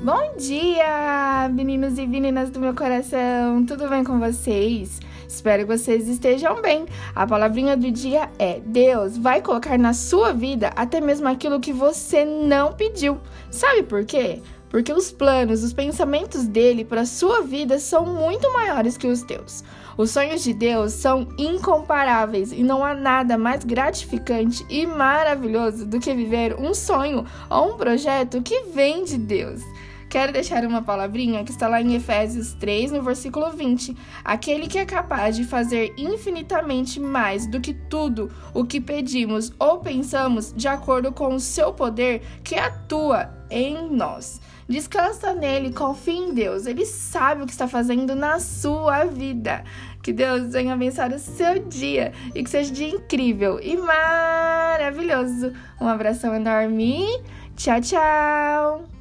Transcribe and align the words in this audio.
Bom 0.00 0.36
dia, 0.38 1.50
meninos 1.52 1.98
e 1.98 2.06
meninas 2.06 2.50
do 2.50 2.60
meu 2.60 2.72
coração, 2.72 3.66
tudo 3.66 3.88
bem 3.88 4.04
com 4.04 4.20
vocês? 4.20 5.00
Espero 5.26 5.66
que 5.66 5.76
vocês 5.76 6.06
estejam 6.06 6.62
bem. 6.62 6.86
A 7.16 7.26
palavrinha 7.26 7.76
do 7.76 7.90
dia 7.90 8.30
é: 8.38 8.60
Deus 8.60 9.18
vai 9.18 9.42
colocar 9.42 9.76
na 9.76 9.92
sua 9.92 10.32
vida 10.32 10.70
até 10.76 11.00
mesmo 11.00 11.26
aquilo 11.26 11.58
que 11.58 11.72
você 11.72 12.24
não 12.24 12.74
pediu. 12.74 13.18
Sabe 13.50 13.82
por 13.82 14.04
quê? 14.04 14.40
porque 14.70 14.92
os 14.92 15.10
planos, 15.10 15.62
os 15.62 15.72
pensamentos 15.72 16.46
dele 16.46 16.84
para 16.84 17.06
sua 17.06 17.42
vida 17.42 17.78
são 17.78 18.04
muito 18.04 18.52
maiores 18.52 18.96
que 18.96 19.06
os 19.06 19.22
teus. 19.22 19.64
Os 19.96 20.10
sonhos 20.10 20.44
de 20.44 20.52
Deus 20.52 20.92
são 20.92 21.26
incomparáveis 21.38 22.52
e 22.52 22.62
não 22.62 22.84
há 22.84 22.94
nada 22.94 23.36
mais 23.36 23.64
gratificante 23.64 24.64
e 24.68 24.86
maravilhoso 24.86 25.86
do 25.86 25.98
que 25.98 26.14
viver 26.14 26.54
um 26.54 26.74
sonho 26.74 27.24
ou 27.50 27.74
um 27.74 27.76
projeto 27.76 28.42
que 28.42 28.64
vem 28.64 29.04
de 29.04 29.18
Deus. 29.18 29.62
Quero 30.08 30.32
deixar 30.32 30.64
uma 30.64 30.80
palavrinha 30.80 31.44
que 31.44 31.50
está 31.50 31.68
lá 31.68 31.82
em 31.82 31.94
Efésios 31.94 32.54
3, 32.54 32.92
no 32.92 33.02
versículo 33.02 33.50
20. 33.50 33.94
Aquele 34.24 34.66
que 34.66 34.78
é 34.78 34.86
capaz 34.86 35.36
de 35.36 35.44
fazer 35.44 35.92
infinitamente 35.98 36.98
mais 36.98 37.46
do 37.46 37.60
que 37.60 37.74
tudo 37.74 38.30
o 38.54 38.64
que 38.64 38.80
pedimos 38.80 39.52
ou 39.58 39.80
pensamos, 39.80 40.52
de 40.56 40.66
acordo 40.66 41.12
com 41.12 41.34
o 41.34 41.40
seu 41.40 41.74
poder 41.74 42.22
que 42.42 42.54
atua 42.54 43.30
em 43.50 43.90
nós. 43.90 44.40
Descansa 44.66 45.34
nele, 45.34 45.72
confia 45.72 46.14
em 46.14 46.34
Deus. 46.34 46.66
Ele 46.66 46.84
sabe 46.86 47.42
o 47.42 47.46
que 47.46 47.52
está 47.52 47.68
fazendo 47.68 48.14
na 48.14 48.38
sua 48.38 49.04
vida. 49.04 49.64
Que 50.02 50.12
Deus 50.12 50.52
venha 50.52 50.74
abençoar 50.74 51.12
o 51.12 51.18
seu 51.18 51.58
dia 51.66 52.12
e 52.34 52.42
que 52.42 52.50
seja 52.50 52.72
dia 52.72 52.88
incrível 52.88 53.60
e 53.60 53.76
maravilhoso. 53.76 55.52
Um 55.80 55.88
abração 55.88 56.34
enorme. 56.34 57.06
Tchau, 57.56 57.80
tchau. 57.80 58.97